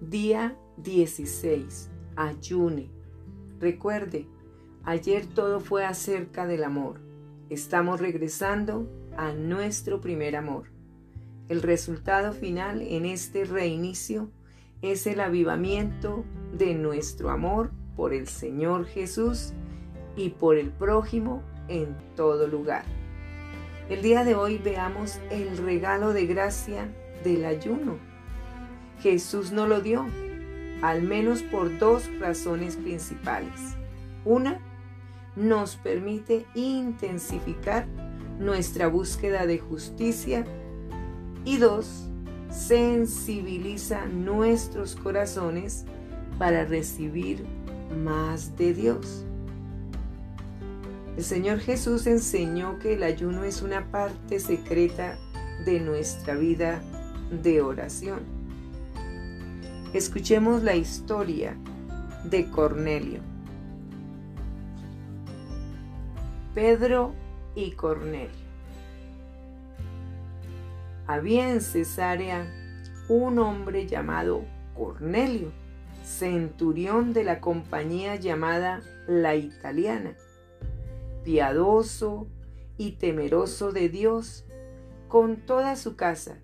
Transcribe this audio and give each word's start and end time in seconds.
Día 0.00 0.54
16. 0.76 1.90
Ayune. 2.16 2.90
Recuerde, 3.58 4.26
ayer 4.84 5.24
todo 5.24 5.58
fue 5.58 5.86
acerca 5.86 6.46
del 6.46 6.64
amor. 6.64 7.00
Estamos 7.48 7.98
regresando 7.98 8.86
a 9.16 9.32
nuestro 9.32 10.02
primer 10.02 10.36
amor. 10.36 10.64
El 11.48 11.62
resultado 11.62 12.34
final 12.34 12.82
en 12.82 13.06
este 13.06 13.46
reinicio 13.46 14.30
es 14.82 15.06
el 15.06 15.18
avivamiento 15.18 16.26
de 16.52 16.74
nuestro 16.74 17.30
amor 17.30 17.70
por 17.96 18.12
el 18.12 18.28
Señor 18.28 18.84
Jesús 18.84 19.54
y 20.14 20.28
por 20.28 20.58
el 20.58 20.68
prójimo 20.72 21.42
en 21.68 21.96
todo 22.14 22.48
lugar. 22.48 22.84
El 23.88 24.02
día 24.02 24.24
de 24.24 24.34
hoy 24.34 24.58
veamos 24.58 25.20
el 25.30 25.56
regalo 25.56 26.12
de 26.12 26.26
gracia 26.26 26.86
del 27.24 27.46
ayuno. 27.46 28.15
Jesús 29.00 29.52
no 29.52 29.66
lo 29.66 29.80
dio, 29.80 30.06
al 30.82 31.02
menos 31.02 31.42
por 31.42 31.78
dos 31.78 32.08
razones 32.18 32.76
principales. 32.76 33.76
Una, 34.24 34.60
nos 35.36 35.76
permite 35.76 36.46
intensificar 36.54 37.86
nuestra 38.38 38.88
búsqueda 38.88 39.46
de 39.46 39.58
justicia 39.58 40.44
y 41.44 41.58
dos, 41.58 42.08
sensibiliza 42.50 44.06
nuestros 44.06 44.96
corazones 44.96 45.84
para 46.38 46.64
recibir 46.64 47.44
más 48.04 48.56
de 48.56 48.74
Dios. 48.74 49.24
El 51.16 51.24
Señor 51.24 51.60
Jesús 51.60 52.06
enseñó 52.06 52.78
que 52.78 52.94
el 52.94 53.02
ayuno 53.02 53.44
es 53.44 53.62
una 53.62 53.90
parte 53.90 54.38
secreta 54.38 55.16
de 55.64 55.80
nuestra 55.80 56.34
vida 56.34 56.82
de 57.42 57.62
oración. 57.62 58.35
Escuchemos 59.92 60.62
la 60.62 60.74
historia 60.74 61.56
de 62.24 62.50
Cornelio. 62.50 63.20
Pedro 66.54 67.14
y 67.54 67.72
Cornelio. 67.72 68.46
Había 71.06 71.50
en 71.50 71.60
Cesarea 71.60 72.46
un 73.08 73.38
hombre 73.38 73.86
llamado 73.86 74.44
Cornelio, 74.74 75.52
centurión 76.04 77.12
de 77.12 77.24
la 77.24 77.40
compañía 77.40 78.16
llamada 78.16 78.82
La 79.06 79.36
Italiana 79.36 80.16
piadoso 81.26 82.28
y 82.78 82.92
temeroso 82.92 83.72
de 83.72 83.88
Dios 83.88 84.44
con 85.08 85.38
toda 85.38 85.74
su 85.74 85.96
casa, 85.96 86.38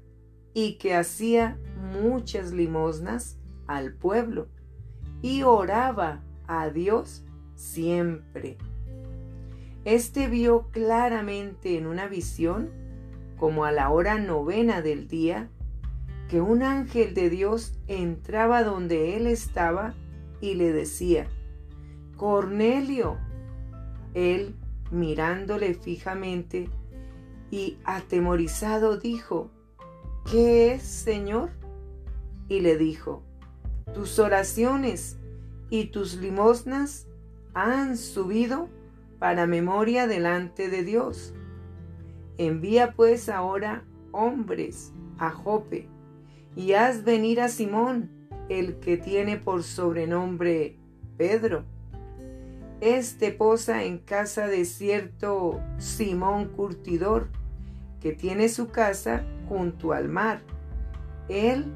y 0.54 0.74
que 0.74 0.96
hacía 0.96 1.56
muchas 1.92 2.52
limosnas 2.52 3.38
al 3.66 3.94
pueblo, 3.94 4.48
y 5.20 5.42
oraba 5.42 6.22
a 6.46 6.70
Dios 6.70 7.24
siempre. 7.54 8.58
Este 9.84 10.28
vio 10.28 10.68
claramente 10.70 11.76
en 11.76 11.86
una 11.86 12.06
visión, 12.06 12.70
como 13.36 13.64
a 13.64 13.72
la 13.72 13.90
hora 13.90 14.18
novena 14.18 14.82
del 14.82 15.08
día, 15.08 15.48
que 16.28 16.40
un 16.40 16.62
ángel 16.62 17.14
de 17.14 17.28
Dios 17.28 17.78
entraba 17.88 18.64
donde 18.64 19.16
él 19.16 19.26
estaba 19.26 19.94
y 20.40 20.54
le 20.54 20.72
decía, 20.72 21.26
Cornelio. 22.16 23.18
Él 24.14 24.54
mirándole 24.90 25.74
fijamente 25.74 26.68
y 27.50 27.78
atemorizado 27.84 28.96
dijo, 28.98 29.50
¿qué 30.30 30.74
es, 30.74 30.82
Señor? 30.82 31.50
Y 32.48 32.60
le 32.60 32.76
dijo, 32.76 33.22
tus 33.94 34.18
oraciones 34.18 35.18
y 35.70 35.86
tus 35.86 36.16
limosnas 36.16 37.06
han 37.54 37.96
subido 37.96 38.68
para 39.18 39.46
memoria 39.46 40.06
delante 40.06 40.68
de 40.68 40.82
Dios. 40.82 41.34
Envía 42.38 42.92
pues 42.92 43.28
ahora 43.28 43.84
hombres 44.10 44.92
a 45.18 45.30
Jope 45.30 45.88
y 46.56 46.72
haz 46.72 47.04
venir 47.04 47.40
a 47.40 47.48
Simón, 47.48 48.10
el 48.48 48.78
que 48.80 48.96
tiene 48.96 49.36
por 49.36 49.62
sobrenombre 49.62 50.76
Pedro 51.16 51.64
este 52.82 53.30
posa 53.30 53.84
en 53.84 53.98
casa 53.98 54.48
de 54.48 54.64
cierto 54.64 55.60
Simón 55.78 56.46
Curtidor, 56.48 57.28
que 58.00 58.10
tiene 58.10 58.48
su 58.48 58.70
casa 58.70 59.24
junto 59.48 59.92
al 59.92 60.08
mar. 60.08 60.42
Él 61.28 61.66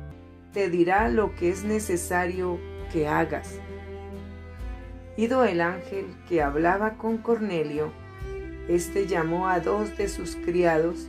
te 0.57 0.71
dirá 0.71 1.11
lo 1.11 1.35
que 1.35 1.51
es 1.51 1.65
necesario 1.65 2.59
que 2.91 3.07
hagas. 3.07 3.61
Ido 5.19 5.45
el 5.45 5.61
ángel 5.61 6.07
que 6.27 6.41
hablaba 6.41 6.95
con 6.95 7.19
Cornelio, 7.19 7.93
éste 8.67 9.07
llamó 9.07 9.49
a 9.49 9.61
dos 9.61 9.99
de 9.99 10.09
sus 10.09 10.35
criados 10.35 11.09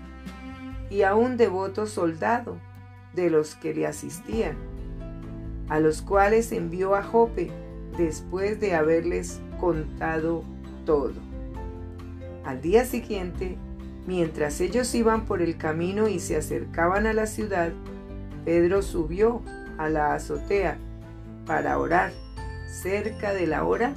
y 0.90 1.04
a 1.04 1.16
un 1.16 1.38
devoto 1.38 1.88
soldado 1.88 2.58
de 3.14 3.30
los 3.30 3.56
que 3.56 3.74
le 3.74 3.88
asistían, 3.88 4.58
a 5.70 5.80
los 5.80 6.02
cuales 6.02 6.52
envió 6.52 6.94
a 6.94 7.02
Jope 7.02 7.50
después 7.98 8.60
de 8.60 8.76
haberles 8.76 9.40
contado 9.62 10.44
todo. 10.86 11.14
Al 12.44 12.60
día 12.60 12.84
siguiente, 12.84 13.56
mientras 14.08 14.60
ellos 14.60 14.94
iban 14.94 15.26
por 15.26 15.42
el 15.42 15.56
camino 15.56 16.10
y 16.10 16.20
se 16.20 16.36
acercaban 16.36 17.08
a 17.08 17.14
la 17.14 17.28
ciudad, 17.28 17.72
Pedro 18.48 18.82
subió 18.82 19.42
a 19.78 19.90
la 19.90 20.14
azotea 20.14 20.78
para 21.46 21.78
orar 21.80 22.14
cerca 22.66 23.34
de 23.34 23.46
la 23.46 23.66
hora 23.66 23.94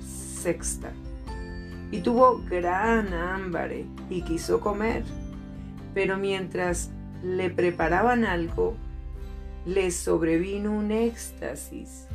sexta. 0.00 0.92
Y 1.90 2.00
tuvo 2.00 2.42
gran 2.48 3.12
hambre 3.12 3.84
y 4.08 4.22
quiso 4.22 4.60
comer. 4.60 5.04
Pero 5.92 6.16
mientras 6.16 6.90
le 7.22 7.50
preparaban 7.50 8.24
algo, 8.24 8.78
le 9.66 9.90
sobrevino 9.90 10.72
un 10.72 10.90
éxtasis 10.90 12.06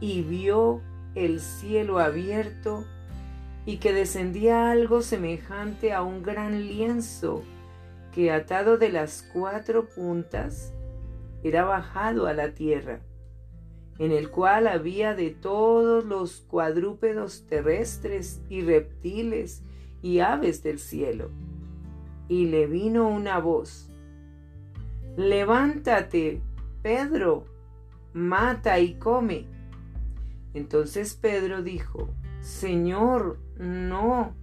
y 0.00 0.20
vio 0.20 0.82
el 1.14 1.40
cielo 1.40 1.98
abierto 1.98 2.84
y 3.64 3.78
que 3.78 3.94
descendía 3.94 4.70
algo 4.70 5.00
semejante 5.00 5.94
a 5.94 6.02
un 6.02 6.22
gran 6.22 6.68
lienzo 6.68 7.42
que 8.14 8.30
atado 8.30 8.76
de 8.76 8.90
las 8.90 9.26
cuatro 9.32 9.88
puntas 9.88 10.74
era 11.48 11.64
bajado 11.64 12.26
a 12.26 12.32
la 12.32 12.54
tierra, 12.54 13.00
en 13.98 14.12
el 14.12 14.30
cual 14.30 14.66
había 14.66 15.14
de 15.14 15.30
todos 15.30 16.04
los 16.04 16.40
cuadrúpedos 16.40 17.46
terrestres 17.46 18.42
y 18.48 18.62
reptiles 18.62 19.62
y 20.02 20.20
aves 20.20 20.62
del 20.62 20.78
cielo. 20.78 21.30
Y 22.28 22.46
le 22.46 22.66
vino 22.66 23.08
una 23.08 23.38
voz, 23.38 23.90
Levántate, 25.16 26.42
Pedro, 26.82 27.46
mata 28.12 28.78
y 28.80 28.94
come. 28.94 29.46
Entonces 30.52 31.14
Pedro 31.14 31.62
dijo, 31.62 32.10
Señor, 32.40 33.38
no, 33.58 34.34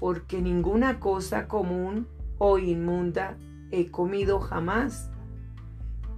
porque 0.00 0.42
ninguna 0.42 0.98
cosa 0.98 1.46
común 1.46 2.08
o 2.38 2.58
inmunda 2.58 3.36
he 3.70 3.90
comido 3.92 4.40
jamás. 4.40 5.10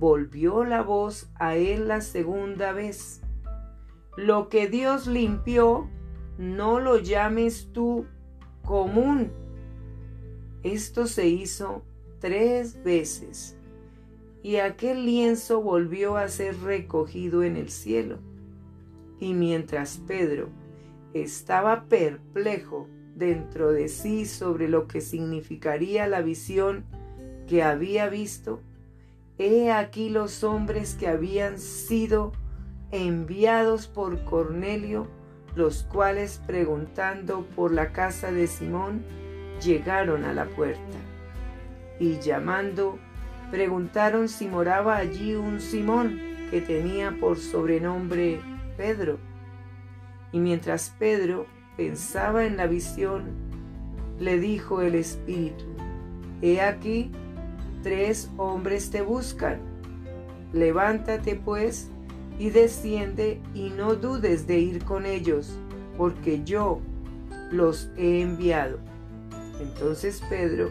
Volvió 0.00 0.64
la 0.64 0.80
voz 0.80 1.30
a 1.34 1.56
él 1.56 1.86
la 1.88 2.00
segunda 2.00 2.72
vez. 2.72 3.20
Lo 4.16 4.48
que 4.48 4.66
Dios 4.66 5.06
limpió, 5.06 5.90
no 6.38 6.80
lo 6.80 6.98
llames 6.98 7.68
tú 7.74 8.06
común. 8.64 9.30
Esto 10.62 11.06
se 11.06 11.28
hizo 11.28 11.82
tres 12.18 12.82
veces, 12.82 13.58
y 14.42 14.56
aquel 14.56 15.04
lienzo 15.04 15.60
volvió 15.60 16.16
a 16.16 16.28
ser 16.28 16.58
recogido 16.60 17.42
en 17.42 17.56
el 17.56 17.68
cielo. 17.68 18.20
Y 19.18 19.34
mientras 19.34 19.98
Pedro 19.98 20.48
estaba 21.12 21.84
perplejo 21.90 22.88
dentro 23.16 23.70
de 23.70 23.88
sí 23.88 24.24
sobre 24.24 24.66
lo 24.66 24.88
que 24.88 25.02
significaría 25.02 26.06
la 26.06 26.22
visión 26.22 26.86
que 27.46 27.62
había 27.62 28.08
visto, 28.08 28.62
he 29.40 29.72
aquí 29.72 30.10
los 30.10 30.44
hombres 30.44 30.94
que 30.94 31.08
habían 31.08 31.58
sido 31.58 32.32
enviados 32.90 33.86
por 33.86 34.22
Cornelio, 34.24 35.08
los 35.56 35.82
cuales 35.84 36.42
preguntando 36.46 37.46
por 37.56 37.72
la 37.72 37.90
casa 37.90 38.30
de 38.32 38.46
Simón, 38.46 39.02
llegaron 39.62 40.24
a 40.24 40.34
la 40.34 40.44
puerta. 40.44 40.98
Y 41.98 42.18
llamando, 42.18 42.98
preguntaron 43.50 44.28
si 44.28 44.46
moraba 44.46 44.96
allí 44.96 45.34
un 45.34 45.62
Simón 45.62 46.20
que 46.50 46.60
tenía 46.60 47.16
por 47.18 47.38
sobrenombre 47.38 48.40
Pedro. 48.76 49.18
Y 50.32 50.38
mientras 50.38 50.94
Pedro 50.98 51.46
pensaba 51.78 52.44
en 52.44 52.58
la 52.58 52.66
visión, 52.66 53.30
le 54.18 54.38
dijo 54.38 54.82
el 54.82 54.96
Espíritu, 54.96 55.64
He 56.42 56.60
aquí, 56.60 57.10
tres 57.82 58.30
hombres 58.36 58.90
te 58.90 59.02
buscan. 59.02 59.58
Levántate 60.52 61.36
pues 61.36 61.90
y 62.38 62.50
desciende 62.50 63.40
y 63.54 63.70
no 63.70 63.94
dudes 63.94 64.46
de 64.46 64.58
ir 64.58 64.84
con 64.84 65.06
ellos, 65.06 65.58
porque 65.96 66.42
yo 66.44 66.80
los 67.50 67.90
he 67.96 68.22
enviado. 68.22 68.78
Entonces 69.60 70.22
Pedro, 70.28 70.70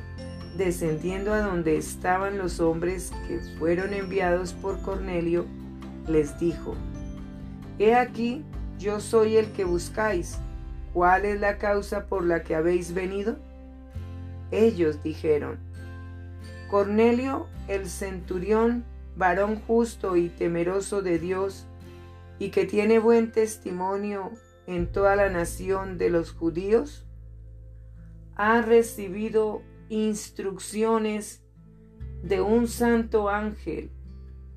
descendiendo 0.58 1.34
a 1.34 1.42
donde 1.42 1.78
estaban 1.78 2.38
los 2.38 2.60
hombres 2.60 3.12
que 3.28 3.40
fueron 3.58 3.94
enviados 3.94 4.54
por 4.54 4.82
Cornelio, 4.82 5.46
les 6.08 6.40
dijo, 6.40 6.76
He 7.78 7.96
aquí, 7.96 8.44
yo 8.78 9.00
soy 9.00 9.38
el 9.38 9.52
que 9.52 9.64
buscáis. 9.64 10.38
¿Cuál 10.94 11.26
es 11.26 11.40
la 11.40 11.58
causa 11.58 12.08
por 12.08 12.26
la 12.26 12.42
que 12.44 12.56
habéis 12.56 12.94
venido? 12.94 13.38
Ellos 14.52 15.02
dijeron, 15.04 15.60
Cornelio 16.70 17.48
el 17.68 17.88
centurión, 17.88 18.86
varón 19.16 19.58
justo 19.68 20.16
y 20.16 20.30
temeroso 20.30 21.02
de 21.02 21.20
Dios, 21.20 21.68
y 22.40 22.50
que 22.50 22.66
tiene 22.66 23.00
buen 23.00 23.32
testimonio 23.32 24.32
en 24.66 24.92
toda 24.92 25.16
la 25.16 25.30
nación 25.30 25.98
de 25.98 26.10
los 26.10 26.32
judíos, 26.32 27.06
ha 28.36 28.62
recibido 28.62 29.62
instrucciones 29.90 31.44
de 32.24 32.42
un 32.42 32.68
santo 32.68 33.30
ángel 33.30 33.92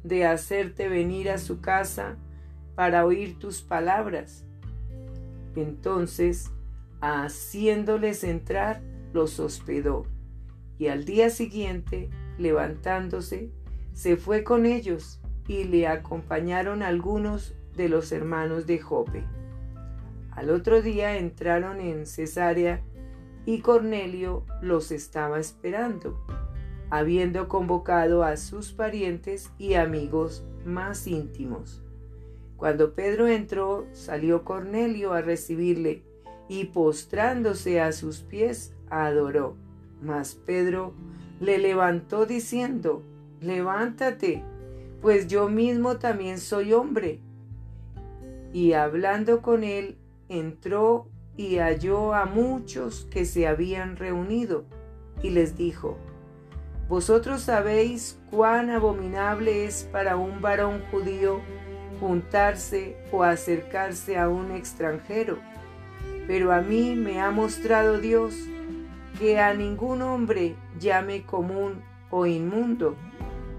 de 0.04 0.26
hacerte 0.26 0.88
venir 0.88 1.30
a 1.30 1.38
su 1.38 1.60
casa 1.60 2.16
para 2.74 3.04
oír 3.04 3.38
tus 3.38 3.62
palabras. 3.62 4.44
Entonces, 5.56 6.50
haciéndoles 7.00 8.24
entrar, 8.24 8.82
los 9.12 9.38
hospedó, 9.40 10.06
y 10.82 10.88
al 10.88 11.04
día 11.04 11.30
siguiente, 11.30 12.10
levantándose, 12.38 13.52
se 13.92 14.16
fue 14.16 14.42
con 14.42 14.66
ellos, 14.66 15.20
y 15.46 15.62
le 15.62 15.86
acompañaron 15.86 16.82
algunos 16.82 17.54
de 17.76 17.88
los 17.88 18.10
hermanos 18.10 18.66
de 18.66 18.80
Jope. 18.80 19.22
Al 20.32 20.50
otro 20.50 20.82
día 20.82 21.18
entraron 21.18 21.80
en 21.80 22.04
Cesarea 22.04 22.82
y 23.46 23.60
Cornelio 23.60 24.44
los 24.60 24.90
estaba 24.90 25.38
esperando, 25.38 26.18
habiendo 26.90 27.46
convocado 27.46 28.24
a 28.24 28.36
sus 28.36 28.72
parientes 28.72 29.52
y 29.58 29.74
amigos 29.74 30.44
más 30.64 31.06
íntimos. 31.06 31.80
Cuando 32.56 32.96
Pedro 32.96 33.28
entró, 33.28 33.86
salió 33.92 34.42
Cornelio 34.42 35.12
a 35.12 35.20
recibirle 35.20 36.02
y 36.48 36.64
postrándose 36.64 37.80
a 37.80 37.92
sus 37.92 38.22
pies, 38.22 38.74
adoró. 38.90 39.56
Mas 40.02 40.34
Pedro 40.34 40.92
le 41.40 41.58
levantó 41.58 42.26
diciendo, 42.26 43.02
levántate, 43.40 44.42
pues 45.00 45.28
yo 45.28 45.48
mismo 45.48 45.96
también 45.96 46.38
soy 46.38 46.72
hombre. 46.72 47.20
Y 48.52 48.72
hablando 48.72 49.42
con 49.42 49.64
él, 49.64 49.96
entró 50.28 51.06
y 51.36 51.56
halló 51.58 52.14
a 52.14 52.26
muchos 52.26 53.06
que 53.10 53.24
se 53.24 53.46
habían 53.46 53.96
reunido, 53.96 54.64
y 55.22 55.30
les 55.30 55.56
dijo, 55.56 55.96
Vosotros 56.88 57.42
sabéis 57.42 58.18
cuán 58.30 58.68
abominable 58.68 59.64
es 59.64 59.88
para 59.90 60.16
un 60.16 60.42
varón 60.42 60.82
judío 60.90 61.40
juntarse 62.00 62.96
o 63.12 63.22
acercarse 63.22 64.18
a 64.18 64.28
un 64.28 64.50
extranjero, 64.50 65.38
pero 66.26 66.52
a 66.52 66.60
mí 66.60 66.94
me 66.94 67.20
ha 67.20 67.30
mostrado 67.30 67.98
Dios 67.98 68.34
que 69.22 69.38
a 69.38 69.54
ningún 69.54 70.02
hombre 70.02 70.56
llame 70.80 71.22
común 71.22 71.80
o 72.10 72.26
inmundo, 72.26 72.96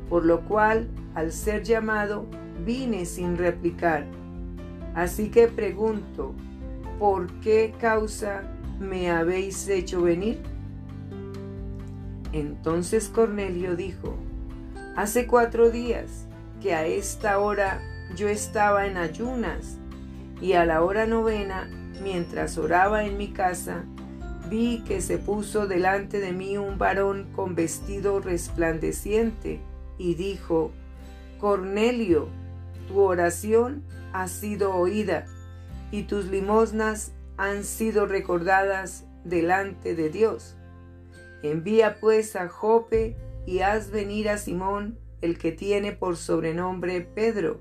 por 0.10 0.26
lo 0.26 0.42
cual, 0.42 0.90
al 1.16 1.32
ser 1.32 1.64
llamado, 1.64 2.26
vine 2.66 3.06
sin 3.06 3.38
replicar. 3.38 4.06
Así 4.94 5.30
que 5.30 5.48
pregunto, 5.48 6.36
¿por 7.00 7.28
qué 7.40 7.74
causa 7.80 8.44
me 8.78 9.10
habéis 9.10 9.66
hecho 9.70 10.02
venir? 10.02 10.42
Entonces 12.34 13.08
Cornelio 13.08 13.78
dijo, 13.78 14.18
hace 14.98 15.28
cuatro 15.28 15.70
días 15.70 16.28
que 16.62 16.74
a 16.74 16.86
esta 16.86 17.40
hora 17.40 17.80
yo 18.18 18.28
estaba 18.28 18.86
en 18.86 18.98
ayunas 18.98 19.78
y 20.42 20.54
a 20.54 20.66
la 20.66 20.84
hora 20.84 21.06
novena, 21.06 21.70
mientras 22.04 22.58
oraba 22.58 23.06
en 23.06 23.16
mi 23.16 23.32
casa, 23.32 23.86
que 24.54 25.02
se 25.02 25.18
puso 25.18 25.66
delante 25.66 26.20
de 26.20 26.32
mí 26.32 26.58
un 26.58 26.78
varón 26.78 27.28
con 27.36 27.56
vestido 27.56 28.20
resplandeciente 28.20 29.60
y 29.98 30.14
dijo, 30.14 30.72
Cornelio, 31.40 32.28
tu 32.88 33.00
oración 33.00 33.84
ha 34.12 34.28
sido 34.28 34.76
oída 34.76 35.26
y 35.90 36.04
tus 36.04 36.26
limosnas 36.26 37.14
han 37.36 37.64
sido 37.64 38.06
recordadas 38.06 39.08
delante 39.24 39.96
de 39.96 40.10
Dios. 40.12 40.56
Envía 41.42 42.00
pues 42.00 42.36
a 42.36 42.48
Jope 42.48 43.18
y 43.48 43.62
haz 43.62 43.90
venir 43.90 44.30
a 44.30 44.38
Simón, 44.38 45.00
el 45.22 45.40
que 45.40 45.52
tiene 45.52 45.94
por 45.94 46.16
sobrenombre 46.16 47.02
Pedro, 47.02 47.60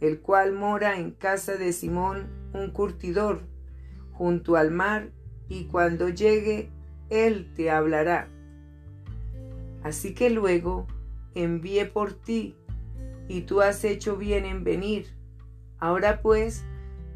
el 0.00 0.20
cual 0.20 0.52
mora 0.52 0.98
en 0.98 1.10
casa 1.10 1.56
de 1.56 1.74
Simón, 1.74 2.28
un 2.54 2.70
curtidor, 2.70 3.42
junto 4.12 4.56
al 4.56 4.70
mar, 4.70 5.10
y 5.48 5.64
cuando 5.64 6.08
llegue, 6.08 6.70
él 7.10 7.52
te 7.54 7.70
hablará. 7.70 8.28
Así 9.82 10.14
que 10.14 10.30
luego 10.30 10.86
envié 11.34 11.86
por 11.86 12.14
ti, 12.14 12.56
y 13.28 13.42
tú 13.42 13.60
has 13.60 13.84
hecho 13.84 14.16
bien 14.16 14.44
en 14.44 14.64
venir. 14.64 15.08
Ahora 15.78 16.20
pues, 16.22 16.64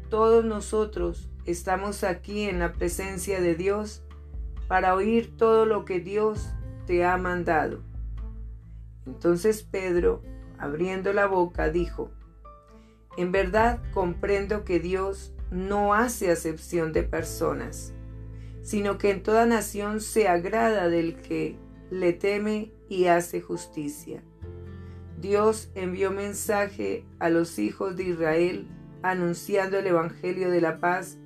todos 0.09 0.43
nosotros 0.43 1.29
estamos 1.45 2.03
aquí 2.03 2.43
en 2.43 2.59
la 2.59 2.73
presencia 2.73 3.41
de 3.41 3.55
Dios 3.55 4.03
para 4.67 4.95
oír 4.95 5.35
todo 5.37 5.65
lo 5.65 5.85
que 5.85 5.99
Dios 5.99 6.49
te 6.85 7.05
ha 7.05 7.17
mandado. 7.17 7.81
Entonces 9.05 9.63
Pedro, 9.63 10.21
abriendo 10.57 11.13
la 11.13 11.25
boca, 11.25 11.69
dijo, 11.69 12.11
En 13.17 13.31
verdad 13.31 13.81
comprendo 13.93 14.63
que 14.63 14.79
Dios 14.79 15.33
no 15.51 15.93
hace 15.93 16.31
acepción 16.31 16.93
de 16.93 17.03
personas, 17.03 17.93
sino 18.61 18.97
que 18.97 19.11
en 19.11 19.23
toda 19.23 19.45
nación 19.45 20.01
se 20.01 20.27
agrada 20.27 20.89
del 20.89 21.15
que 21.15 21.57
le 21.89 22.13
teme 22.13 22.71
y 22.87 23.05
hace 23.05 23.41
justicia. 23.41 24.23
Dios 25.19 25.69
envió 25.75 26.11
mensaje 26.11 27.05
a 27.19 27.29
los 27.29 27.59
hijos 27.59 27.95
de 27.95 28.03
Israel 28.03 28.67
anunciando 29.01 29.77
el 29.77 29.87
Evangelio 29.87 30.49
de 30.49 30.61
la 30.61 30.79
paz 30.79 31.17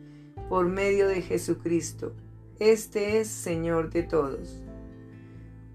por 0.50 0.68
medio 0.68 1.08
de 1.08 1.22
Jesucristo. 1.22 2.14
Este 2.60 3.20
es 3.20 3.28
Señor 3.28 3.90
de 3.90 4.04
todos. 4.04 4.62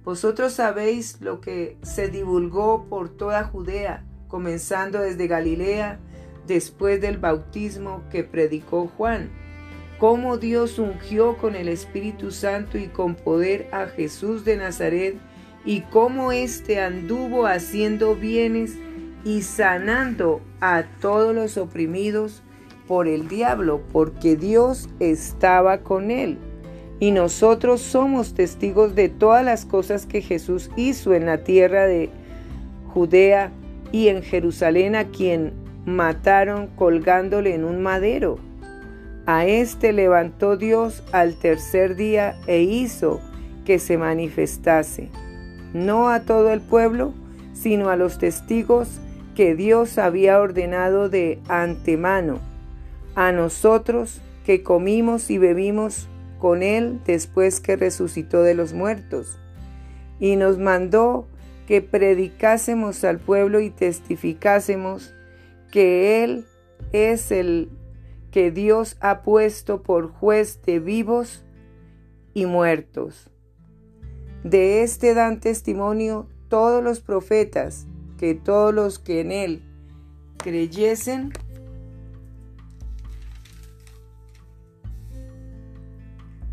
Vosotros 0.05 0.53
sabéis 0.53 1.21
lo 1.21 1.41
que 1.41 1.77
se 1.83 2.09
divulgó 2.09 2.87
por 2.89 3.09
toda 3.11 3.45
Judea, 3.45 4.05
comenzando 4.29 5.01
desde 5.01 5.27
Galilea, 5.27 6.01
después 6.47 7.01
del 7.01 7.19
bautismo 7.19 8.03
que 8.11 8.25
predicó 8.25 8.87
Juan, 8.97 9.31
cómo 9.99 10.39
Dios 10.39 10.79
ungió 10.79 11.37
con 11.37 11.55
el 11.55 11.69
Espíritu 11.69 12.31
Santo 12.31 12.79
y 12.79 12.87
con 12.87 13.15
poder 13.15 13.69
a 13.73 13.87
Jesús 13.87 14.45
de 14.45 14.57
Nazaret, 14.57 15.17
y 15.65 15.81
cómo 15.83 16.33
éste 16.33 16.81
anduvo 16.81 17.47
haciendo 17.47 18.15
bienes 18.15 18.77
y 19.25 19.43
sanando 19.43 20.41
a 20.61 20.85
todos 21.01 21.35
los 21.35 21.59
oprimidos 21.59 22.43
por 22.87 23.07
el 23.07 23.29
diablo, 23.29 23.83
porque 23.93 24.37
Dios 24.37 24.89
estaba 24.99 25.79
con 25.79 26.11
él. 26.11 26.39
Y 27.01 27.11
nosotros 27.11 27.81
somos 27.81 28.35
testigos 28.35 28.95
de 28.95 29.09
todas 29.09 29.45
las 29.45 29.65
cosas 29.65 30.07
que 30.07 30.23
Jesús 30.23 30.71
hizo 30.77 31.13
en 31.13 31.27
la 31.27 31.45
tierra 31.45 31.87
de 31.87 32.09
Judea 32.95 33.53
y 33.93 34.09
en 34.09 34.23
Jerusalén 34.23 34.97
a 34.97 35.05
quien 35.09 35.53
mataron 35.85 36.69
colgándole 36.69 37.55
en 37.55 37.65
un 37.65 37.83
madero. 37.83 38.48
A 39.29 39.45
éste 39.45 39.93
levantó 39.93 40.57
Dios 40.57 41.03
al 41.13 41.35
tercer 41.35 41.97
día 41.97 42.41
e 42.47 42.63
hizo 42.63 43.21
que 43.67 43.79
se 43.79 43.99
manifestase, 43.99 45.11
no 45.75 46.09
a 46.09 46.21
todo 46.21 46.51
el 46.51 46.63
pueblo, 46.63 47.13
sino 47.53 47.91
a 47.91 47.97
los 47.97 48.17
testigos 48.17 48.89
que 49.37 49.55
Dios 49.55 49.99
había 49.99 50.41
ordenado 50.41 51.11
de 51.11 51.41
antemano, 51.47 52.39
a 53.17 53.31
nosotros 53.31 54.23
que 54.47 54.63
comimos 54.63 55.31
y 55.31 55.37
bebimos 55.37 56.09
con 56.39 56.63
Él 56.63 56.99
después 57.05 57.61
que 57.61 57.77
resucitó 57.77 58.43
de 58.43 58.55
los 58.55 58.73
muertos, 58.73 59.39
y 60.19 60.37
nos 60.37 60.57
mandó 60.57 61.29
que 61.67 61.83
predicásemos 61.83 63.05
al 63.05 63.19
pueblo 63.19 63.61
y 63.61 63.69
testificásemos 63.69 65.15
que 65.71 66.25
Él 66.25 66.47
es 66.93 67.31
el 67.31 67.69
que 68.39 68.53
Dios 68.53 68.97
ha 69.01 69.23
puesto 69.23 69.83
por 69.83 70.13
juez 70.13 70.63
de 70.63 70.79
vivos 70.79 71.45
y 72.35 72.47
muertos. 72.47 73.33
De 74.45 74.85
este 74.85 75.13
dan 75.13 75.41
testimonio 75.41 76.29
todos 76.49 76.81
los 76.81 77.01
profetas, 77.01 77.89
que 78.17 78.37
todos 78.37 78.73
los 78.73 79.01
que 79.01 79.23
en 79.23 79.33
él 79.33 79.63
creyesen, 80.37 81.33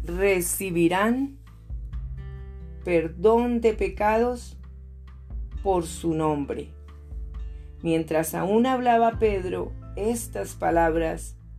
recibirán 0.05 1.37
perdón 2.83 3.61
de 3.61 3.75
pecados 3.75 4.57
por 5.61 5.85
su 5.85 6.15
nombre. 6.15 6.69
Mientras 7.83 8.33
aún 8.33 8.65
hablaba 8.65 9.19
Pedro 9.19 9.71
estas 9.95 10.55
palabras, 10.55 11.35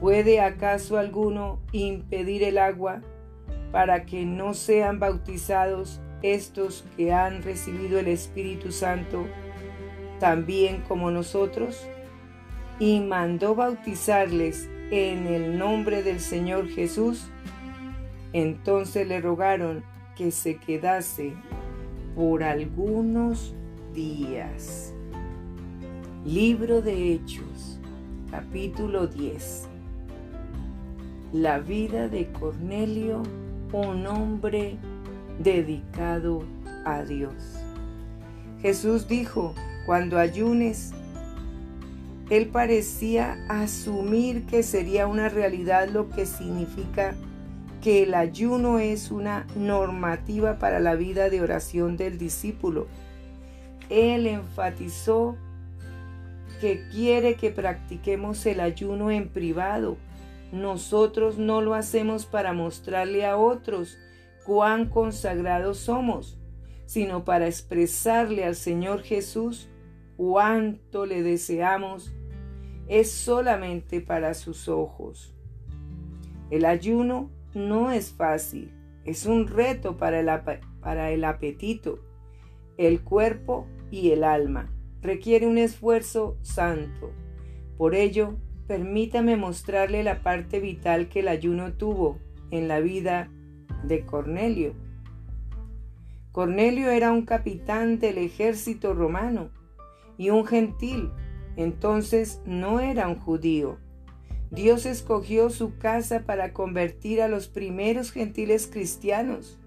¿puede 0.00 0.40
acaso 0.40 0.96
alguno 0.98 1.60
impedir 1.72 2.42
el 2.42 2.58
agua 2.58 3.02
para 3.70 4.06
que 4.06 4.24
no 4.24 4.54
sean 4.54 4.98
bautizados 4.98 6.00
estos 6.22 6.84
que 6.96 7.12
han 7.12 7.42
recibido 7.42 7.98
el 7.98 8.08
Espíritu 8.08 8.72
Santo 8.72 9.26
también 10.18 10.82
como 10.88 11.10
nosotros? 11.10 11.86
Y 12.78 13.00
mandó 13.00 13.54
bautizarles 13.54 14.70
en 14.90 15.26
el 15.26 15.58
nombre 15.58 16.02
del 16.02 16.18
Señor 16.18 16.68
Jesús. 16.68 17.28
Entonces 18.32 19.06
le 19.06 19.20
rogaron 19.20 19.84
que 20.16 20.30
se 20.30 20.56
quedase 20.56 21.34
por 22.14 22.42
algunos 22.42 23.54
días. 23.94 24.94
Libro 26.24 26.80
de 26.80 27.12
Hechos, 27.12 27.80
capítulo 28.30 29.06
10. 29.06 29.69
La 31.32 31.60
vida 31.60 32.08
de 32.08 32.26
Cornelio, 32.32 33.22
un 33.72 34.06
hombre 34.08 34.78
dedicado 35.38 36.42
a 36.84 37.04
Dios. 37.04 37.34
Jesús 38.60 39.06
dijo, 39.06 39.54
cuando 39.86 40.18
ayunes, 40.18 40.92
él 42.30 42.48
parecía 42.48 43.38
asumir 43.48 44.44
que 44.46 44.64
sería 44.64 45.06
una 45.06 45.28
realidad 45.28 45.88
lo 45.88 46.10
que 46.10 46.26
significa 46.26 47.14
que 47.80 48.02
el 48.02 48.14
ayuno 48.14 48.80
es 48.80 49.12
una 49.12 49.46
normativa 49.54 50.58
para 50.58 50.80
la 50.80 50.96
vida 50.96 51.30
de 51.30 51.40
oración 51.40 51.96
del 51.96 52.18
discípulo. 52.18 52.88
Él 53.88 54.26
enfatizó 54.26 55.36
que 56.60 56.88
quiere 56.90 57.36
que 57.36 57.50
practiquemos 57.50 58.44
el 58.46 58.58
ayuno 58.58 59.12
en 59.12 59.28
privado. 59.28 59.96
Nosotros 60.52 61.38
no 61.38 61.60
lo 61.60 61.74
hacemos 61.74 62.26
para 62.26 62.52
mostrarle 62.52 63.24
a 63.24 63.36
otros 63.36 63.98
cuán 64.44 64.88
consagrados 64.88 65.78
somos, 65.78 66.38
sino 66.86 67.24
para 67.24 67.46
expresarle 67.46 68.44
al 68.44 68.56
Señor 68.56 69.02
Jesús 69.02 69.68
cuánto 70.16 71.06
le 71.06 71.22
deseamos. 71.22 72.12
Es 72.88 73.12
solamente 73.12 74.00
para 74.00 74.34
sus 74.34 74.68
ojos. 74.68 75.32
El 76.50 76.64
ayuno 76.64 77.30
no 77.54 77.92
es 77.92 78.10
fácil, 78.10 78.72
es 79.04 79.26
un 79.26 79.46
reto 79.46 79.96
para 79.96 80.18
el, 80.18 80.28
para 80.80 81.10
el 81.12 81.24
apetito, 81.24 82.00
el 82.76 83.02
cuerpo 83.02 83.68
y 83.92 84.10
el 84.10 84.24
alma. 84.24 84.68
Requiere 85.00 85.46
un 85.46 85.58
esfuerzo 85.58 86.36
santo. 86.42 87.12
Por 87.78 87.94
ello, 87.94 88.36
permítame 88.70 89.36
mostrarle 89.36 90.04
la 90.04 90.22
parte 90.22 90.60
vital 90.60 91.08
que 91.08 91.18
el 91.18 91.26
ayuno 91.26 91.72
tuvo 91.72 92.20
en 92.52 92.68
la 92.68 92.78
vida 92.78 93.28
de 93.82 94.06
Cornelio. 94.06 94.74
Cornelio 96.30 96.88
era 96.90 97.10
un 97.10 97.22
capitán 97.22 97.98
del 97.98 98.18
ejército 98.18 98.94
romano 98.94 99.50
y 100.16 100.30
un 100.30 100.46
gentil, 100.46 101.10
entonces 101.56 102.42
no 102.46 102.78
era 102.78 103.08
un 103.08 103.18
judío. 103.18 103.78
Dios 104.52 104.86
escogió 104.86 105.50
su 105.50 105.76
casa 105.76 106.20
para 106.20 106.52
convertir 106.52 107.22
a 107.22 107.26
los 107.26 107.48
primeros 107.48 108.12
gentiles 108.12 108.68
cristianos. 108.68 109.58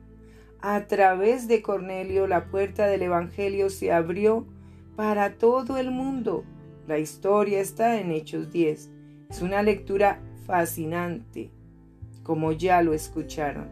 A 0.61 0.87
través 0.87 1.49
de 1.49 1.61
Cornelio 1.61 2.25
la 2.25 2.45
puerta 2.45 2.87
del 2.87 3.01
Evangelio 3.01 3.69
se 3.69 3.91
abrió 3.91 4.47
para 4.95 5.33
todo 5.33 5.77
el 5.77 5.91
mundo. 5.91 6.45
La 6.87 6.99
historia 6.99 7.59
está 7.59 7.99
en 7.99 8.11
Hechos 8.11 8.49
10. 8.53 8.92
Es 9.33 9.41
una 9.41 9.63
lectura 9.63 10.19
fascinante, 10.45 11.49
como 12.21 12.51
ya 12.51 12.83
lo 12.83 12.93
escucharon. 12.93 13.67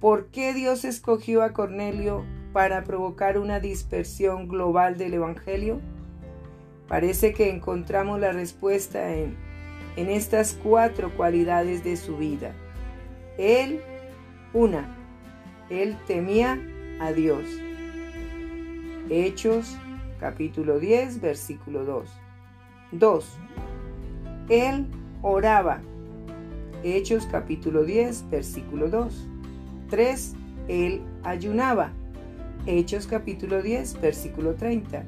¿Por 0.00 0.32
qué 0.32 0.52
Dios 0.52 0.84
escogió 0.84 1.44
a 1.44 1.52
Cornelio 1.52 2.24
para 2.52 2.82
provocar 2.82 3.38
una 3.38 3.60
dispersión 3.60 4.48
global 4.48 4.98
del 4.98 5.14
Evangelio? 5.14 5.80
Parece 6.88 7.32
que 7.34 7.50
encontramos 7.50 8.18
la 8.18 8.32
respuesta 8.32 9.14
en 9.14 9.36
en 9.96 10.10
estas 10.10 10.54
cuatro 10.54 11.14
cualidades 11.16 11.84
de 11.84 11.96
su 11.96 12.16
vida. 12.16 12.52
Él, 13.38 13.80
una, 14.52 14.96
él 15.70 15.96
temía 16.06 16.60
a 17.00 17.12
Dios. 17.12 17.44
Hechos 19.08 19.76
capítulo 20.18 20.78
10, 20.78 21.20
versículo 21.20 21.84
2. 21.84 22.08
2. 22.92 23.38
Él 24.48 24.86
oraba. 25.22 25.80
Hechos 26.82 27.26
capítulo 27.30 27.84
10, 27.84 28.30
versículo 28.30 28.88
2. 28.88 29.28
3. 29.90 30.34
Él 30.68 31.02
ayunaba. 31.22 31.92
Hechos 32.66 33.06
capítulo 33.06 33.62
10, 33.62 34.00
versículo 34.00 34.54
30 34.54 35.04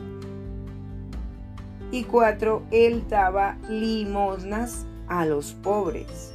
y 1.90 2.04
cuatro, 2.04 2.62
Él 2.70 3.04
daba 3.08 3.56
limosnas 3.68 4.86
a 5.08 5.24
los 5.24 5.52
pobres. 5.52 6.34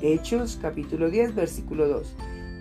Hechos 0.00 0.58
capítulo 0.60 1.10
10 1.10 1.34
versículo 1.34 1.88
2. 1.88 2.16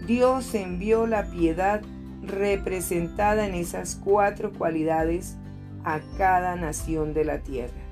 Dios 0.07 0.53
envió 0.55 1.07
la 1.07 1.29
piedad 1.29 1.81
representada 2.23 3.47
en 3.47 3.53
esas 3.53 3.95
cuatro 3.95 4.51
cualidades 4.51 5.37
a 5.85 6.01
cada 6.17 6.55
nación 6.55 7.13
de 7.13 7.25
la 7.25 7.39
tierra. 7.39 7.88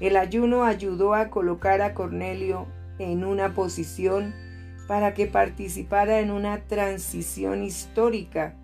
El 0.00 0.16
ayuno 0.16 0.64
ayudó 0.64 1.14
a 1.14 1.28
colocar 1.28 1.82
a 1.82 1.94
Cornelio 1.94 2.66
en 2.98 3.24
una 3.24 3.54
posición 3.54 4.34
para 4.88 5.14
que 5.14 5.26
participara 5.26 6.20
en 6.20 6.30
una 6.30 6.66
transición 6.66 7.62
histórica 7.62 8.56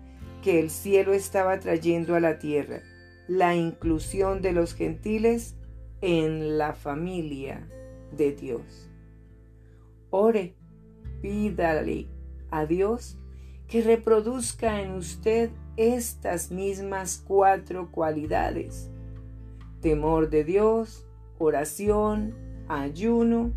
que 0.43 0.59
el 0.59 0.69
cielo 0.69 1.13
estaba 1.13 1.59
trayendo 1.59 2.15
a 2.15 2.19
la 2.19 2.39
tierra 2.39 2.81
la 3.27 3.55
inclusión 3.55 4.41
de 4.41 4.53
los 4.53 4.73
gentiles 4.73 5.55
en 6.01 6.57
la 6.57 6.73
familia 6.73 7.67
de 8.15 8.31
Dios. 8.31 8.89
Ore, 10.09 10.55
pídale 11.21 12.07
a 12.51 12.65
Dios 12.65 13.17
que 13.67 13.81
reproduzca 13.81 14.81
en 14.81 14.91
usted 14.91 15.49
estas 15.75 16.51
mismas 16.51 17.23
cuatro 17.27 17.91
cualidades. 17.91 18.89
Temor 19.81 20.29
de 20.29 20.43
Dios, 20.43 21.06
oración, 21.37 22.33
ayuno 22.67 23.51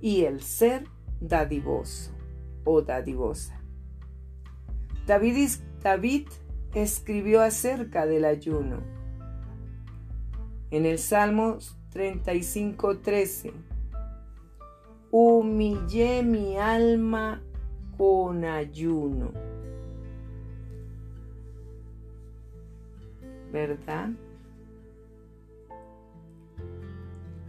y 0.00 0.24
el 0.24 0.42
ser 0.42 0.84
dadivoso 1.20 2.12
o 2.64 2.82
dadivosa. 2.82 3.60
David, 5.06 5.50
David 5.82 6.28
escribió 6.74 7.42
acerca 7.42 8.06
del 8.06 8.24
ayuno 8.24 8.80
en 10.70 10.86
el 10.86 10.98
Salmo 10.98 11.58
35, 11.90 12.98
13. 12.98 13.52
Humillé 15.10 16.22
mi 16.22 16.56
alma 16.56 17.42
con 17.98 18.44
ayuno. 18.44 19.32
¿Verdad? 23.52 24.10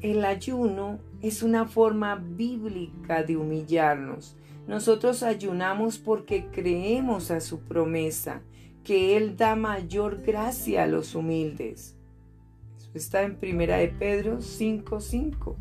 El 0.02 0.26
ayuno 0.26 1.00
es 1.22 1.44
una 1.44 1.66
forma 1.66 2.16
bíblica 2.16 3.24
de 3.24 3.38
humillarnos. 3.38 4.36
Nosotros 4.68 5.24
ayunamos 5.24 5.98
porque 5.98 6.48
creemos 6.52 7.32
a 7.32 7.40
su 7.40 7.60
promesa, 7.62 8.42
que 8.84 9.16
Él 9.16 9.38
da 9.38 9.56
mayor 9.56 10.22
gracia 10.22 10.84
a 10.84 10.88
los 10.88 11.14
humildes 11.16 11.98
está 12.94 13.24
en 13.24 13.36
Primera 13.36 13.78
de 13.78 13.88
Pedro 13.88 14.42
5:5. 14.42 15.56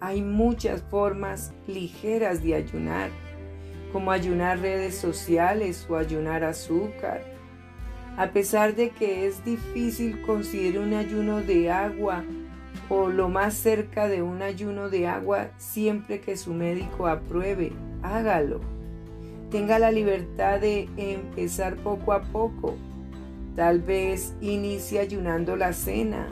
Hay 0.00 0.22
muchas 0.22 0.82
formas 0.82 1.52
ligeras 1.66 2.42
de 2.42 2.54
ayunar, 2.54 3.10
como 3.92 4.10
ayunar 4.10 4.60
redes 4.60 4.94
sociales 4.94 5.86
o 5.88 5.96
ayunar 5.96 6.44
azúcar. 6.44 7.35
A 8.16 8.28
pesar 8.28 8.74
de 8.74 8.90
que 8.90 9.26
es 9.26 9.44
difícil, 9.44 10.22
considere 10.22 10.78
un 10.78 10.94
ayuno 10.94 11.42
de 11.42 11.70
agua 11.70 12.24
o 12.88 13.08
lo 13.08 13.28
más 13.28 13.54
cerca 13.54 14.08
de 14.08 14.22
un 14.22 14.42
ayuno 14.42 14.88
de 14.88 15.06
agua 15.06 15.48
siempre 15.58 16.20
que 16.20 16.36
su 16.36 16.54
médico 16.54 17.08
apruebe. 17.08 17.72
Hágalo. 18.02 18.60
Tenga 19.50 19.78
la 19.78 19.90
libertad 19.90 20.60
de 20.60 20.88
empezar 20.96 21.76
poco 21.76 22.12
a 22.12 22.22
poco. 22.22 22.74
Tal 23.54 23.80
vez 23.80 24.34
inicie 24.40 24.98
ayunando 25.00 25.56
la 25.56 25.72
cena 25.72 26.28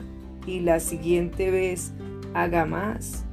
y 0.47 0.61
la 0.61 0.79
siguiente 0.79 1.51
vez 1.51 1.93
haga 2.33 2.65
más. 2.65 3.25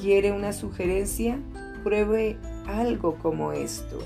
¿Quiere 0.00 0.32
una 0.32 0.52
sugerencia? 0.52 1.38
Pruebe 1.84 2.38
algo 2.66 3.16
como 3.16 3.52
esto. 3.52 3.98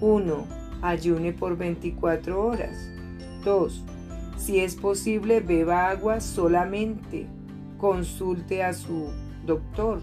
1. 0.00 0.61
Ayune 0.82 1.32
por 1.32 1.56
24 1.56 2.44
horas. 2.44 2.90
2. 3.44 3.84
Si 4.36 4.58
es 4.60 4.74
posible, 4.74 5.40
beba 5.40 5.88
agua 5.88 6.20
solamente. 6.20 7.26
Consulte 7.78 8.62
a 8.64 8.72
su 8.72 9.10
doctor. 9.46 10.02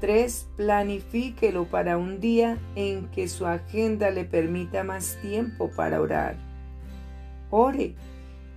3. 0.00 0.48
Planifíquelo 0.56 1.66
para 1.66 1.96
un 1.96 2.18
día 2.18 2.58
en 2.74 3.06
que 3.12 3.28
su 3.28 3.46
agenda 3.46 4.10
le 4.10 4.24
permita 4.24 4.82
más 4.82 5.16
tiempo 5.22 5.70
para 5.70 6.00
orar. 6.00 6.36
Ore. 7.50 7.94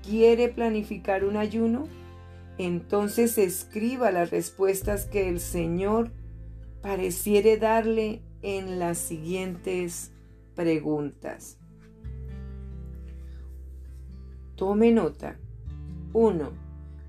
¿Quiere 0.01 0.49
planificar 0.49 1.23
un 1.23 1.37
ayuno? 1.37 1.87
Entonces 2.57 3.37
escriba 3.37 4.11
las 4.11 4.31
respuestas 4.31 5.05
que 5.05 5.29
el 5.29 5.39
Señor 5.39 6.11
pareciere 6.81 7.57
darle 7.57 8.21
en 8.41 8.79
las 8.79 8.97
siguientes 8.97 10.11
preguntas. 10.55 11.59
Tome 14.55 14.91
nota. 14.91 15.37
1. 16.13 16.49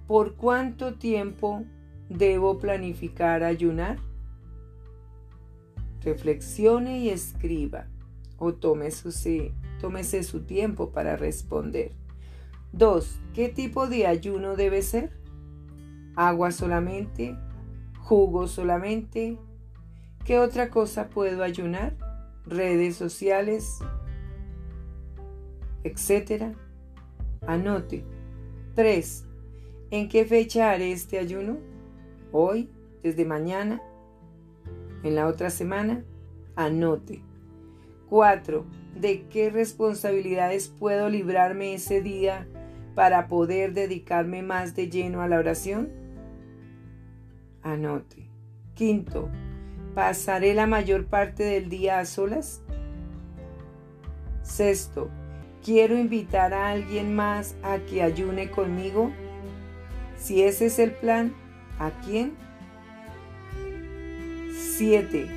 ¿Por 0.06 0.34
cuánto 0.34 0.94
tiempo 0.94 1.64
debo 2.08 2.58
planificar 2.58 3.44
ayunar? 3.44 3.98
Reflexione 6.02 6.98
y 7.00 7.10
escriba 7.10 7.86
o 8.38 8.54
tómese, 8.54 9.52
tómese 9.80 10.22
su 10.22 10.42
tiempo 10.42 10.90
para 10.90 11.16
responder. 11.16 11.92
2. 12.72 13.20
¿Qué 13.32 13.48
tipo 13.48 13.86
de 13.86 14.06
ayuno 14.06 14.56
debe 14.56 14.82
ser? 14.82 15.10
¿Agua 16.14 16.50
solamente? 16.50 17.36
¿Jugo 18.00 18.48
solamente? 18.48 19.38
¿Qué 20.24 20.38
otra 20.38 20.70
cosa 20.70 21.08
puedo 21.08 21.42
ayunar? 21.42 21.95
¿Redes 22.46 22.96
sociales? 22.96 23.78
Etcétera. 25.82 26.54
Anote. 27.46 28.04
3. 28.74 29.24
¿En 29.90 30.08
qué 30.08 30.24
fecha 30.24 30.70
haré 30.70 30.92
este 30.92 31.18
ayuno? 31.18 31.58
Hoy, 32.32 32.70
desde 33.02 33.24
mañana, 33.24 33.82
en 35.02 35.14
la 35.14 35.26
otra 35.26 35.50
semana. 35.50 36.04
Anote. 36.54 37.22
4. 38.10 38.64
¿De 38.94 39.26
qué 39.28 39.50
responsabilidades 39.50 40.68
puedo 40.68 41.08
librarme 41.08 41.74
ese 41.74 42.00
día 42.00 42.46
para 42.94 43.26
poder 43.26 43.72
dedicarme 43.72 44.42
más 44.42 44.74
de 44.74 44.88
lleno 44.88 45.20
a 45.20 45.28
la 45.28 45.38
oración? 45.38 45.90
Anote. 47.62 48.28
Quinto, 48.75 49.30
¿pasaré 49.97 50.52
la 50.52 50.67
mayor 50.67 51.06
parte 51.06 51.43
del 51.43 51.71
día 51.71 52.00
a 52.00 52.04
solas? 52.04 52.61
Sexto, 54.43 55.09
¿quiero 55.65 55.97
invitar 55.97 56.52
a 56.52 56.69
alguien 56.69 57.17
más 57.17 57.56
a 57.63 57.78
que 57.78 58.02
ayune 58.02 58.50
conmigo? 58.50 59.11
Si 60.19 60.43
ese 60.43 60.67
es 60.67 60.78
el 60.78 60.91
plan, 60.91 61.32
¿a 61.78 61.93
quién? 62.04 62.35
Siete, 64.52 65.28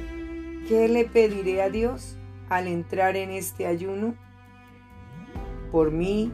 ¿qué 0.67 0.89
le 0.89 1.06
pediré 1.06 1.62
a 1.62 1.69
Dios 1.69 2.17
al 2.50 2.67
entrar 2.67 3.15
en 3.15 3.30
este 3.30 3.65
ayuno? 3.65 4.13
¿Por 5.72 5.91
mí? 5.91 6.34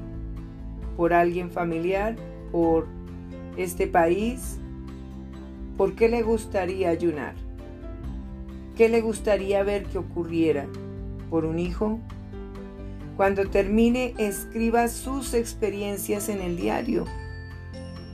¿Por 0.98 1.14
alguien 1.14 1.52
familiar? 1.52 2.16
¿Por 2.52 2.88
este 3.56 3.86
país? 3.86 4.60
¿Por 5.78 5.94
qué 5.94 6.10
le 6.10 6.24
gustaría 6.24 6.90
ayunar? 6.90 7.45
¿Qué 8.76 8.90
le 8.90 9.00
gustaría 9.00 9.64
ver 9.64 9.86
que 9.86 9.98
ocurriera? 9.98 10.68
¿Por 11.30 11.46
un 11.46 11.60
hijo? 11.60 12.00
Cuando 13.16 13.50
termine, 13.50 14.14
escriba 14.18 14.90
sus 14.90 15.34
experiencias 15.34 16.28
en 16.28 16.42
el 16.42 16.58
diario. 16.58 17.06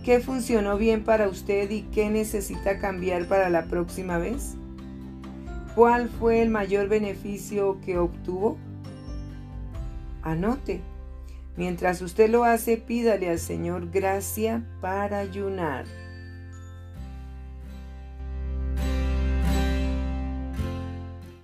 ¿Qué 0.06 0.20
funcionó 0.20 0.78
bien 0.78 1.04
para 1.04 1.28
usted 1.28 1.70
y 1.72 1.82
qué 1.84 2.12
necesita 2.12 2.78
cambiar 2.80 3.28
para 3.28 3.50
la 3.50 3.66
próxima 3.66 4.20
vez? 4.20 4.56
¿Cuál 5.74 6.10
fue 6.10 6.42
el 6.44 6.50
mayor 6.50 6.88
beneficio 6.88 7.80
que 7.84 7.98
obtuvo? 7.98 8.58
Anote. 10.22 10.82
Mientras 11.58 12.02
usted 12.02 12.30
lo 12.30 12.44
hace, 12.44 12.78
pídale 12.78 13.30
al 13.30 13.40
Señor 13.40 13.90
gracia 13.90 14.64
para 14.80 15.20
ayunar. 15.20 15.86